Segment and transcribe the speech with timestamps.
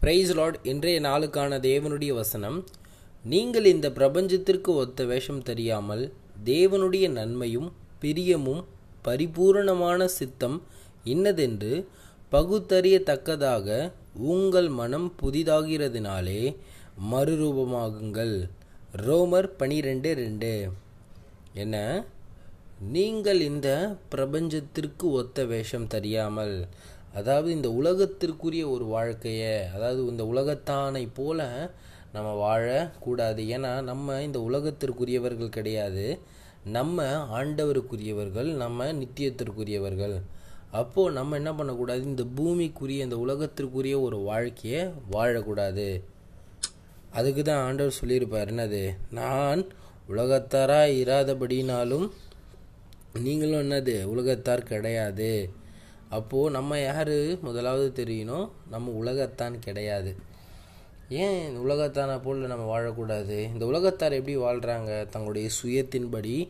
[0.00, 2.64] Price Lord இன்றைய நாளுக்கான தேவனுடைய வசனம்.
[3.24, 6.12] நீங்கள் இந்த பிரபஞ்சத்திற்கு ஒத்த வேஷம் தெரியாமல்
[6.44, 8.64] தேவனுடைய நன்மையும் பிரியமும்
[9.02, 10.62] பரிபூரணமான சித்தம்
[11.04, 11.88] இன்னதென்று
[12.32, 16.56] பகுத்தறியத்தக்கதாக உங்கள் மனம் புதிதாகிறதுனாலே
[17.12, 18.48] மறுரூபமாகுங்கள்.
[18.96, 20.70] ரோமர் பனிரெண்டு ரெண்டு.
[21.54, 22.04] என்ன?
[22.92, 26.68] நீங்கள் இந்த பிரபஞ்சத்திற்கு ஒத்த வேஷம் தெரியாமல்
[27.14, 31.70] அதாவது இந்த உலகத்திற்குரிய ஒரு வாழ்க்கையை அதாவது இந்த உலகத்தானை போல
[32.12, 33.42] நம்ம வாழக்கூடாது.
[33.56, 36.18] ஏன்னா நம்ம இந்த உலகத்திற்குரியவர்கள் கிடையாது.
[36.64, 37.04] நம்ம
[37.40, 40.20] ஆண்டவருக்குரியவர்கள் நம்ம நித்தியத்திற்குரியவர்கள்.
[40.70, 42.02] அப்போது நம்ம என்ன பண்ணக்கூடாது?
[42.02, 46.02] இந்த பூமிக்குரிய இந்த உலகத்திற்குரிய ஒரு வாழ்க்கையை வாழக்கூடாது.
[47.12, 48.96] அதுக்கு தான் ஆண்டவர் சொல்லியிருப்பார் என்னது?
[49.10, 49.66] நான்
[50.08, 52.10] உலகத்தாராக இராதபடினாலும்
[53.12, 54.04] நீங்களும் என்னது?
[54.04, 55.50] உலகத்தார் கிடையாது.
[56.10, 58.48] அப்போது நம்ம யார் முதலாவது தெரியணும்?
[58.70, 60.16] நம்ம உலகத்தான் கிடையாது.
[61.08, 63.52] ஏன் இந்த உலகத்தானை போல் நம்ம வாழக்கூடாது?
[63.52, 66.48] இந்த உலகத்தார் எப்படி வாழ்கிறாங்க தங்களுடைய சுயத்தின்படி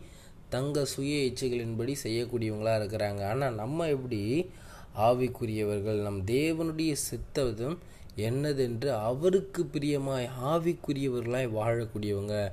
[0.49, 3.29] தங்க சுய இச்சைகளின்படி செய்யக்கூடியவங்களாக இருக்கிறாங்க.
[3.29, 4.51] ஆனால் நம்ம எப்படி
[4.99, 6.03] ஆவிக்குரியவர்கள்?
[6.03, 7.79] நம் தேவனுடைய சித்தம்
[8.17, 12.53] என்னதென்று அவருக்கு பிரியமாய் ஆவிக்குரியவர்களாய் வாழக்கூடியவங்க.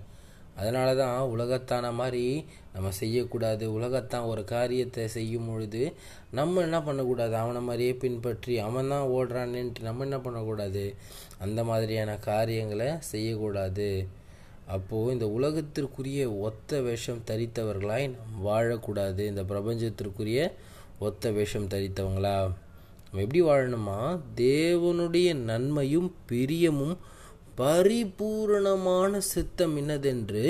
[0.56, 3.66] அதனால தான் உலகத்தான மாதிரி நம்ம செய்யக்கூடாது.
[3.73, 5.81] உலகத்தான் ஒரு காரியத்தை செய்யும் பொழுது
[6.31, 7.36] நம்ம என்ன பண்ணக்கூடாது?
[7.36, 10.95] அவனை மாதிரியே பின்பற்றி அவன் தான் ஓடுறான்னுட்டு நம்ம என்ன பண்ணக்கூடாது?
[11.39, 13.89] அந்த மாதிரியான காரியங்களை செய்யக்கூடாது.
[14.67, 19.22] அப்போது இந்த உலகத்திற்குரிய ஒத்த வேஷம் தரித்தவர்களாய் நாம் வாழக்கூடாது.
[19.31, 20.40] இந்த பிரபஞ்சத்திற்குரிய
[21.00, 22.38] ஒத்த வேஷம் தரித்தவங்களா?
[23.08, 24.00] நம்ம எப்படி வாழணுமா?
[24.36, 26.95] தேவனுடைய நன்மையும் பிரியமும்
[27.59, 30.44] பரிபூரணமான சித்தம் என்னதென்று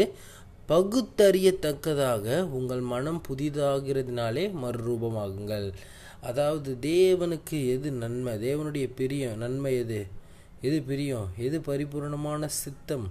[0.70, 5.68] பகுத்தறியத்தக்கதாக உங்கள் மனம் புதிதாகிறதுனாலே மறுரூபமாகுங்கள்.
[6.22, 8.34] அதாவது தேவனுக்கு எது நன்மை?
[8.48, 10.00] தேவனுடைய பிரியம் நன்மை எது?
[10.62, 11.28] எது பிரியம்?
[11.38, 13.08] எது பரிபூரணமான சித்தம்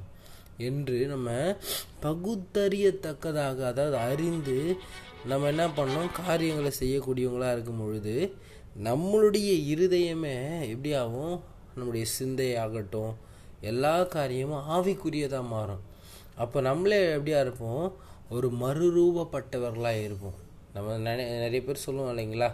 [0.69, 1.57] என்று நம்ம
[2.03, 4.59] பகுத்தறியத்தக்கதாக அதாவது அறிந்து
[5.27, 6.11] நம்ம என்ன பண்ணோம்?
[6.25, 8.17] காரியங்களை செய்யக்கூடியவங்களாக இருக்கும் பொழுது
[8.89, 10.37] நம்மளுடைய இருதயமே
[10.73, 11.37] எப்படி ஆகும்?
[11.77, 13.15] நம்முடைய சிந்தையாகட்டும்
[13.65, 15.83] எல்லா காரியமும் ஆவிக்குரியதாக மாறும்.
[16.37, 17.95] அப்போ நம்மளே எப்படியா இருப்போம்?
[18.31, 20.39] ஒரு மறுரூபப்பட்டவர்களாக இருப்போம்.
[20.75, 22.53] நம்ம நிறைய நிறைய பேர் சொல்லுவோம் இல்லைங்களா?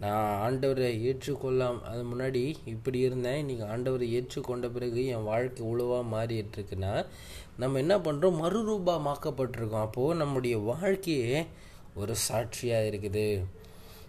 [0.00, 1.80] நான் ஆண்டவரை ஏற்றுக்கொள்ளாம்.
[1.80, 3.46] அது முன்னாடி இப்படி இருந்தேன்.
[3.46, 7.06] இன்றைக்கி ஆண்டவரை ஏற்றுக்கொண்ட பிறகு என் வாழ்க்கை உழுவாக மாறிட்டுருக்குன்னா
[7.58, 9.86] நம்ம என்ன பண்ணுறோம் மறுரூபமாக்கப்பட்டிருக்கோம்.
[9.86, 11.46] அப்போது நம்முடைய வாழ்க்கையே
[11.94, 13.44] ஒரு சாட்சியாக இருக்குது.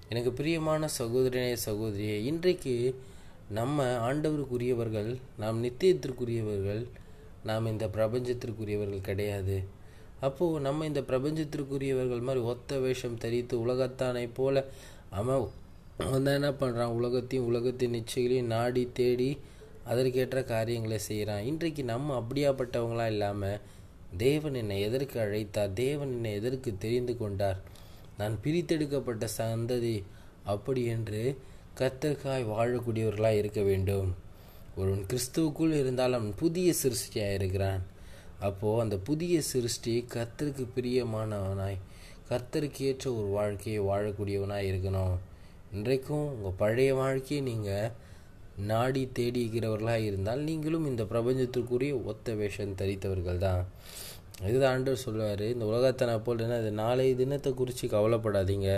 [0.10, 2.76] எனக்கு பிரியமான சகோதரனே சகோதரியே இன்றைக்கு
[3.58, 5.10] நம்ம ஆண்டவருக்குரியவர்கள்
[5.42, 6.84] நாம் நித்தியத்திற்குரியவர்கள்
[7.50, 9.58] நாம் இந்த பிரபஞ்சத்திற்குரியவர்கள் கிடையாது.
[10.20, 14.64] அப்போது நம்ம இந்த பிரபஞ்சத்திற்குரியவர்கள் மாதிரி ஒத்த வேஷம் தரித்து உலகத்தானை போல
[15.20, 15.48] அவன்
[16.14, 19.30] வந்து என்ன பண்ணுறான் உலகத்தையும் உலகத்தின் நிச்சயங்களையும் நாடி தேடி
[19.92, 23.60] அதற்கேற்ற காரியங்களை செய்கிறான் இன்றைக்கு நம்ம அப்படியாப்பட்டவங்களாம் இல்லாமல்
[24.18, 25.74] தேவன் என்னை எதற்கு அழைத்தார்?
[25.84, 27.60] தேவன் என்னை எதற்கு தெரிந்து கொண்டார்?
[28.18, 29.98] நான் பிரித்தெடுக்கப்பட்ட சந்ததி
[30.54, 31.24] அப்படி என்று
[31.80, 34.10] கத்தர்காய் வாழக்கூடியவர்களாக இருக்க வேண்டும்.
[34.80, 37.82] ஒருவன் கிறிஸ்துவுக்குள் இருந்தால் அவன் புதிய சிருஷ்டியாக இருக்கிறான்.
[38.48, 41.78] அப்போது அந்த புதிய சிருஷ்டி கர்த்தருக்கு பிரியமானவனாய்
[42.30, 45.16] கர்த்தருக்கு ஏற்ற ஒரு வாழ்க்கையை வாழக்கூடியவனாக இருக்கணும்.
[45.76, 47.92] இன்றைக்கும் உங்கள் பழைய வாழ்க்கையை நீங்கள்
[48.70, 53.62] நாடி தேடிக்கிறவர்களாக இருந்தால் நீங்களும் இந்த பிரபஞ்சத்திற்குரிய ஒத்த வேஷம் தரித்தவர்கள் தான்
[54.48, 58.70] இதுதான் ஆண்டவர் சொல்லுவார் இந்த உலகத்தனை போல் என்ன இது நாளைய தினத்தை குறித்து கவலைப்படாதீங்க.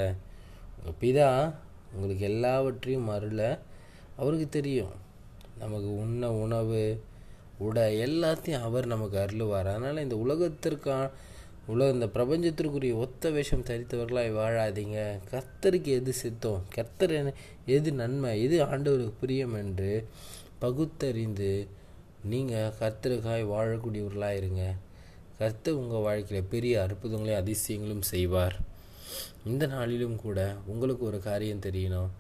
[1.02, 1.30] பிதா
[1.94, 3.42] உங்களுக்கு எல்லாவற்றையும் அருள
[4.16, 4.94] அவருக்கு தெரியும்.
[5.60, 6.82] நமக்கு உண்ண உணவு
[7.66, 9.70] உடை எல்லாத்தையும் அவர் நமக்கு அருளுவார்.
[9.74, 11.10] அதனால் இந்த உலகத்திற்கான
[11.68, 14.98] உலக இந்த பிரபஞ்சத்திற்குரிய ஒத்த வேஷம் தரித்தவர்களாய் வாழாதீங்க.
[15.32, 16.64] கர்த்தருக்கு எது சித்தம்?
[16.76, 17.14] கர்த்தர்
[17.76, 18.32] எது நன்மை?
[18.46, 19.92] எது ஆண்டவருக்கு பிரியம் என்று
[20.64, 21.52] பகுத்தறிந்து
[22.32, 24.66] நீங்கள் கர்த்தருக்காய் வாழக்கூடியவர்களாக இருங்க
[25.40, 28.56] கர்த்தர் உங்கள் வாழ்க்கையில் பெரிய அற்புதங்களையும் அதிசயங்களும் செய்வார்.
[29.52, 30.40] இந்த நாளிலும் கூட
[30.72, 32.12] உங்களுக்கு ஒரு காரியம் தெரியணும்.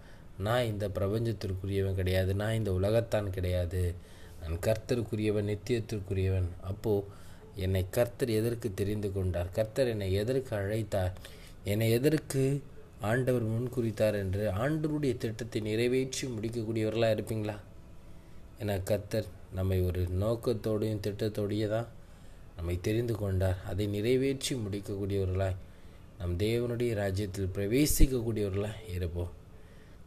[0.45, 3.81] நான் இந்த பிரபஞ்சத்திற்குரியவன் கிடையாது நான் இந்த உலகத்தான் கிடையாது.
[4.41, 6.49] நான் கர்த்தருக்குரியவன் நித்தியத்திற்குரியவன்.
[6.71, 7.21] அப்போது
[7.65, 9.49] என்னை கர்த்தர் எதற்கு தெரிந்து கொண்டார்?
[9.57, 11.13] கர்த்தர் என்னை எதற்கு அழைத்தார்?
[11.71, 12.43] என்னை எதற்கு
[13.09, 17.55] ஆண்டவர் முன்குறித்தார் என்று ஆண்டவருடைய திட்டத்தை நிறைவேற்றி முடிக்கக்கூடியவர்களாக இருப்பீங்களா?
[18.61, 19.27] என கர்த்தர்
[19.57, 21.89] நம்மை ஒரு நோக்கத்தோடையும் திட்டத்தோடையே தான்
[22.57, 23.59] நம்மை தெரிந்து கொண்டார்.
[23.71, 25.59] அதை நிறைவேற்றி முடிக்கக்கூடியவர்களாய்
[26.19, 29.31] நம் தேவனுடைய ராஜ்யத்தில் பிரவேசிக்கக்கூடியவர்களாக இருப்போம்.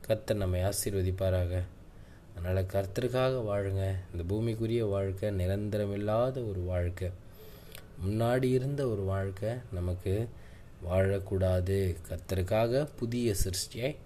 [0.07, 1.63] கர்த்தர் நம்மை ஆசீர்வதிப்பாராக.
[2.37, 3.85] அதனால் கர்த்தருக்காக வாழுங்க.
[4.13, 7.11] இந்த பூமிக்குரிய வாழ்க்கை நிரந்தரமில்லாத ஒரு வாழ்க்கை.
[8.07, 10.29] முன்னாடி இருந்த ஒரு வாழ்க்கை நமக்கு
[10.91, 11.97] வாழக்கூடாது.
[12.09, 13.97] கர்த்தருக்காக புதிய சிருஷ்டியை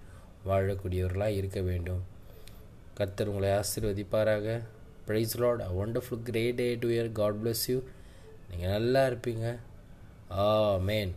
[0.48, 2.02] வாழக்கூடியவர்களாக இருக்க வேண்டும்.
[2.94, 4.60] கர்த்தர் உங்களை ஆசீர்வதிப்பாராக.
[5.06, 7.78] Praise Lord a wonderful great day to year God bless you
[8.50, 9.46] நீங்கள் நல்லா இருப்பீங்க.
[10.30, 11.12] ஆ மேன்